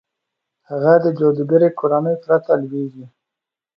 هغه 0.69 0.93
د 1.03 1.05
جادوګرې 1.19 1.69
کورنۍ 1.79 2.15
پرته 2.23 2.53
لوېږي. 2.61 3.05